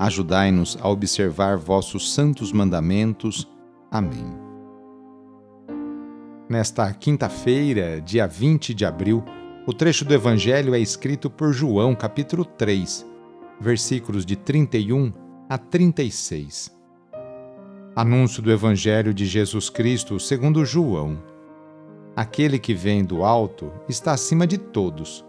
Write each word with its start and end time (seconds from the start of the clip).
Ajudai-nos 0.00 0.78
a 0.80 0.88
observar 0.88 1.58
vossos 1.58 2.14
santos 2.14 2.52
mandamentos. 2.52 3.46
Amém. 3.90 4.32
Nesta 6.48 6.90
quinta-feira, 6.94 8.00
dia 8.00 8.26
20 8.26 8.72
de 8.72 8.86
abril, 8.86 9.22
o 9.66 9.74
trecho 9.74 10.06
do 10.06 10.14
Evangelho 10.14 10.74
é 10.74 10.80
escrito 10.80 11.28
por 11.28 11.52
João, 11.52 11.94
capítulo 11.94 12.46
3, 12.46 13.04
versículos 13.60 14.24
de 14.24 14.36
31 14.36 15.12
a 15.46 15.58
36. 15.58 16.74
Anúncio 17.94 18.42
do 18.42 18.50
Evangelho 18.50 19.12
de 19.12 19.26
Jesus 19.26 19.68
Cristo 19.68 20.18
segundo 20.18 20.64
João. 20.64 21.22
Aquele 22.16 22.58
que 22.58 22.72
vem 22.72 23.04
do 23.04 23.22
alto 23.22 23.70
está 23.86 24.12
acima 24.12 24.46
de 24.46 24.56
todos 24.56 25.28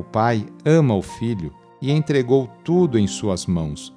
O 0.00 0.02
Pai 0.02 0.46
ama 0.64 0.94
o 0.94 1.02
Filho 1.02 1.52
e 1.78 1.92
entregou 1.92 2.48
tudo 2.64 2.98
em 2.98 3.06
suas 3.06 3.44
mãos. 3.44 3.94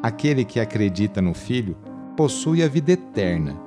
Aquele 0.00 0.44
que 0.44 0.60
acredita 0.60 1.20
no 1.20 1.34
Filho 1.34 1.76
possui 2.16 2.62
a 2.62 2.68
vida 2.68 2.92
eterna. 2.92 3.60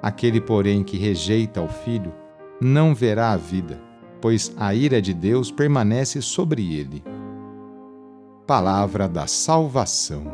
Aquele, 0.00 0.40
porém, 0.40 0.82
que 0.82 0.96
rejeita 0.96 1.60
o 1.60 1.68
Filho 1.68 2.14
não 2.58 2.94
verá 2.94 3.32
a 3.32 3.36
vida, 3.36 3.78
pois 4.22 4.54
a 4.56 4.74
ira 4.74 5.02
de 5.02 5.12
Deus 5.12 5.50
permanece 5.50 6.22
sobre 6.22 6.74
ele. 6.74 7.04
Palavra 8.46 9.06
da 9.06 9.26
Salvação. 9.26 10.32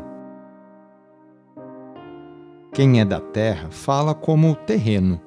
Quem 2.71 3.01
é 3.01 3.05
da 3.05 3.19
terra 3.19 3.67
fala 3.69 4.15
como 4.15 4.49
o 4.49 4.55
terreno 4.55 5.19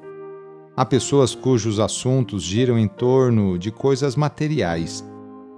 Há 0.80 0.86
pessoas 0.86 1.34
cujos 1.34 1.78
assuntos 1.78 2.42
giram 2.42 2.78
em 2.78 2.88
torno 2.88 3.59
de 3.59 3.70
coisas 3.70 4.16
materiais. 4.16 5.04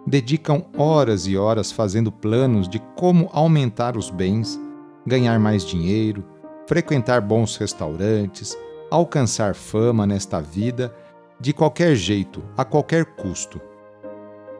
Dedicam 0.06 0.64
horas 0.76 1.26
e 1.26 1.36
horas 1.36 1.70
fazendo 1.70 2.10
planos 2.10 2.68
de 2.68 2.80
como 2.96 3.30
aumentar 3.32 3.96
os 3.96 4.10
bens, 4.10 4.60
ganhar 5.06 5.38
mais 5.38 5.64
dinheiro, 5.64 6.24
frequentar 6.66 7.20
bons 7.20 7.56
restaurantes, 7.56 8.56
alcançar 8.90 9.54
fama 9.54 10.06
nesta 10.06 10.40
vida, 10.40 10.94
de 11.38 11.52
qualquer 11.52 11.94
jeito, 11.94 12.42
a 12.56 12.64
qualquer 12.64 13.04
custo. 13.04 13.60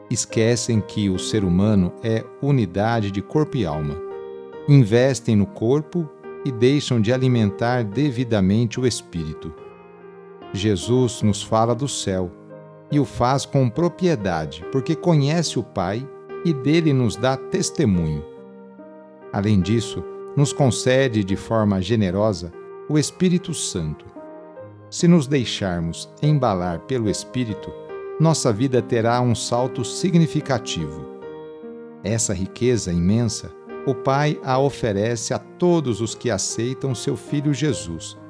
Esquecem 0.09 0.81
que 0.81 1.09
o 1.09 1.19
ser 1.19 1.43
humano 1.43 1.93
é 2.03 2.23
unidade 2.41 3.11
de 3.11 3.21
corpo 3.21 3.57
e 3.57 3.65
alma. 3.65 3.95
Investem 4.67 5.35
no 5.35 5.45
corpo 5.45 6.09
e 6.45 6.51
deixam 6.51 7.01
de 7.01 7.11
alimentar 7.11 7.83
devidamente 7.83 8.79
o 8.79 8.87
espírito. 8.87 9.53
Jesus 10.53 11.21
nos 11.21 11.41
fala 11.41 11.73
do 11.73 11.87
céu 11.87 12.31
e 12.93 12.99
o 12.99 13.05
faz 13.05 13.43
com 13.43 13.67
propriedade, 13.67 14.63
porque 14.71 14.95
conhece 14.95 15.57
o 15.57 15.63
Pai 15.63 16.07
e 16.45 16.53
dele 16.53 16.93
nos 16.93 17.15
dá 17.15 17.35
testemunho. 17.35 18.23
Além 19.31 19.59
disso, 19.59 20.03
nos 20.37 20.53
concede 20.53 21.23
de 21.23 21.35
forma 21.35 21.81
generosa 21.81 22.53
o 22.87 22.99
Espírito 22.99 23.51
Santo. 23.51 24.05
Se 24.91 25.07
nos 25.07 25.25
deixarmos 25.25 26.07
embalar 26.21 26.81
pelo 26.81 27.09
Espírito, 27.09 27.73
nossa 28.19 28.53
vida 28.53 28.79
terá 28.79 29.19
um 29.21 29.33
salto 29.33 29.83
significativo. 29.83 31.03
Essa 32.03 32.31
riqueza 32.31 32.93
imensa, 32.93 33.51
o 33.87 33.95
Pai 33.95 34.39
a 34.43 34.59
oferece 34.59 35.33
a 35.33 35.39
todos 35.39 35.99
os 35.99 36.13
que 36.13 36.29
aceitam 36.29 36.93
seu 36.93 37.17
Filho 37.17 37.55
Jesus 37.55 38.21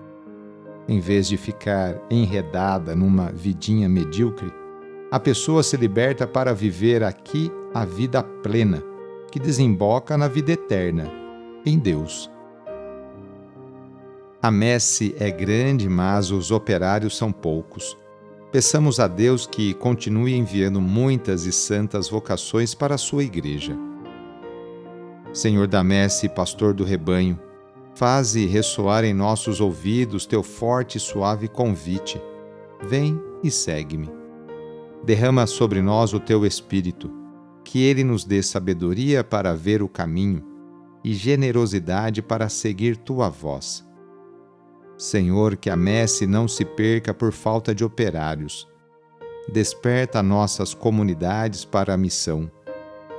em 0.87 0.99
vez 0.99 1.27
de 1.27 1.37
ficar 1.37 1.95
enredada 2.09 2.95
numa 2.95 3.31
vidinha 3.31 3.87
medíocre, 3.87 4.51
a 5.11 5.19
pessoa 5.19 5.61
se 5.63 5.77
liberta 5.77 6.25
para 6.25 6.53
viver 6.53 7.03
aqui 7.03 7.51
a 7.73 7.85
vida 7.85 8.23
plena, 8.23 8.83
que 9.31 9.39
desemboca 9.39 10.17
na 10.17 10.27
vida 10.27 10.51
eterna, 10.51 11.11
em 11.65 11.77
Deus. 11.77 12.29
A 14.41 14.51
messe 14.51 15.15
é 15.17 15.31
grande, 15.31 15.87
mas 15.87 16.29
os 16.29 16.51
operários 16.51 17.15
são 17.15 17.31
poucos. 17.31 17.97
Peçamos 18.51 18.99
a 18.99 19.07
Deus 19.07 19.47
que 19.47 19.73
continue 19.73 20.35
enviando 20.35 20.81
muitas 20.81 21.45
e 21.45 21.51
santas 21.51 22.09
vocações 22.09 22.75
para 22.75 22.95
a 22.95 22.97
sua 22.97 23.23
igreja. 23.23 23.77
Senhor 25.31 25.65
da 25.65 25.83
messe, 25.83 26.27
pastor 26.27 26.73
do 26.73 26.83
rebanho, 26.83 27.39
Faze 27.95 28.47
ressoar 28.47 29.03
em 29.03 29.13
nossos 29.13 29.61
ouvidos 29.61 30.25
teu 30.25 30.41
forte 30.41 30.97
e 30.97 30.99
suave 30.99 31.47
convite. 31.47 32.19
Vem 32.81 33.21
e 33.43 33.51
segue-me. 33.51 34.09
Derrama 35.03 35.45
sobre 35.45 35.79
nós 35.79 36.11
o 36.11 36.19
teu 36.19 36.43
Espírito, 36.43 37.11
que 37.63 37.83
ele 37.83 38.03
nos 38.03 38.25
dê 38.25 38.41
sabedoria 38.41 39.23
para 39.23 39.55
ver 39.55 39.83
o 39.83 39.87
caminho 39.87 40.43
e 41.03 41.13
generosidade 41.13 42.21
para 42.21 42.49
seguir 42.49 42.97
tua 42.97 43.29
voz. 43.29 43.85
Senhor, 44.97 45.55
que 45.55 45.69
a 45.69 45.75
messe 45.75 46.25
não 46.25 46.47
se 46.47 46.65
perca 46.65 47.13
por 47.13 47.31
falta 47.31 47.75
de 47.75 47.83
operários. 47.83 48.67
Desperta 49.51 50.23
nossas 50.23 50.73
comunidades 50.73 51.63
para 51.63 51.93
a 51.93 51.97
missão. 51.97 52.49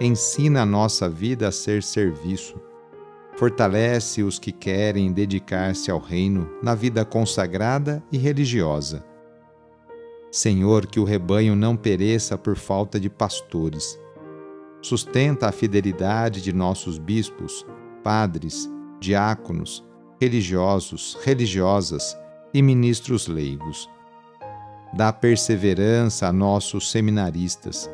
Ensina 0.01 0.63
a 0.63 0.67
nossa 0.67 1.09
vida 1.09 1.47
a 1.47 1.53
ser 1.53 1.83
serviço 1.83 2.61
fortalece 3.37 4.23
os 4.23 4.39
que 4.39 4.53
querem 4.53 5.13
dedicar-se 5.13 5.91
ao 5.91 5.99
reino 5.99 6.49
na 6.63 6.75
vida 6.75 7.05
consagrada 7.05 8.03
e 8.11 8.17
religiosa. 8.17 9.05
Senhor, 10.31 10.87
que 10.87 10.99
o 10.99 11.05
rebanho 11.05 11.55
não 11.55 11.77
pereça 11.77 12.37
por 12.37 12.57
falta 12.57 12.99
de 12.99 13.09
pastores. 13.09 13.99
Sustenta 14.83 15.49
a 15.49 15.53
fidelidade 15.53 16.43
de 16.43 16.53
nossos 16.53 16.99
bispos, 16.99 17.65
padres, 18.03 18.69
diáconos, 19.01 19.85
religiosos, 20.21 21.17
religiosas 21.23 22.17
e 22.53 22.63
ministros 22.63 23.27
leigos. 23.27 23.89
Dá 24.93 25.13
perseverança 25.13 26.29
a 26.29 26.33
nossos 26.33 26.91
seminaristas. 26.91 27.91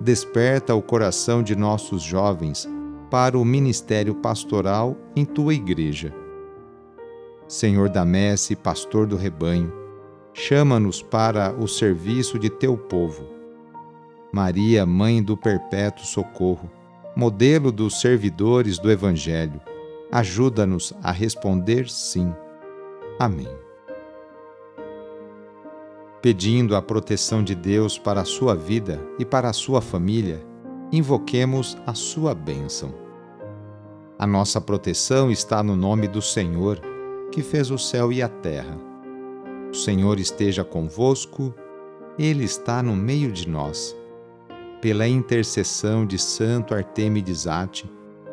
Desperta 0.00 0.74
o 0.74 0.82
coração 0.82 1.42
de 1.42 1.54
nossos 1.54 2.02
jovens 2.02 2.68
para 3.12 3.36
o 3.38 3.44
ministério 3.44 4.14
pastoral 4.14 4.96
em 5.14 5.22
tua 5.22 5.52
igreja. 5.52 6.14
Senhor 7.46 7.90
da 7.90 8.06
messe, 8.06 8.56
pastor 8.56 9.06
do 9.06 9.16
rebanho, 9.16 9.70
chama-nos 10.32 11.02
para 11.02 11.52
o 11.52 11.68
serviço 11.68 12.38
de 12.38 12.48
teu 12.48 12.74
povo. 12.74 13.28
Maria, 14.32 14.86
mãe 14.86 15.22
do 15.22 15.36
perpétuo 15.36 16.06
socorro, 16.06 16.70
modelo 17.14 17.70
dos 17.70 18.00
servidores 18.00 18.78
do 18.78 18.90
Evangelho, 18.90 19.60
ajuda-nos 20.10 20.94
a 21.02 21.12
responder 21.12 21.90
sim. 21.90 22.34
Amém. 23.18 23.54
Pedindo 26.22 26.74
a 26.74 26.80
proteção 26.80 27.44
de 27.44 27.54
Deus 27.54 27.98
para 27.98 28.22
a 28.22 28.24
sua 28.24 28.54
vida 28.54 28.98
e 29.18 29.24
para 29.26 29.50
a 29.50 29.52
sua 29.52 29.82
família, 29.82 30.50
invoquemos 30.92 31.78
a 31.86 31.94
sua 31.94 32.34
bênção. 32.34 32.92
A 34.18 34.26
nossa 34.26 34.60
proteção 34.60 35.30
está 35.30 35.62
no 35.62 35.74
nome 35.74 36.06
do 36.06 36.20
Senhor, 36.20 36.78
que 37.32 37.42
fez 37.42 37.70
o 37.70 37.78
céu 37.78 38.12
e 38.12 38.22
a 38.22 38.28
terra. 38.28 38.78
O 39.70 39.74
Senhor 39.74 40.20
esteja 40.20 40.62
convosco, 40.62 41.54
Ele 42.18 42.44
está 42.44 42.82
no 42.82 42.94
meio 42.94 43.32
de 43.32 43.48
nós. 43.48 43.96
Pela 44.82 45.08
intercessão 45.08 46.04
de 46.04 46.18
Santo 46.18 46.74
Artemides 46.74 47.46
Ate, 47.46 47.90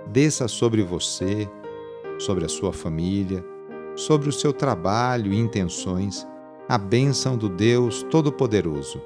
desça 0.07 0.47
sobre 0.50 0.83
você, 0.83 1.50
sobre 2.17 2.44
a 2.44 2.50
sua 2.50 2.73
família, 2.73 3.44
sobre 3.95 4.27
o 4.27 4.33
seu 4.33 4.51
trabalho 4.51 5.31
e 5.31 5.39
intenções, 5.39 6.27
a 6.67 6.77
bênção 6.77 7.38
do 7.38 7.47
Deus 7.47 8.03
Todo-Poderoso. 8.03 9.01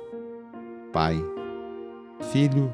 Pai, 0.91 1.23
Filho 2.31 2.73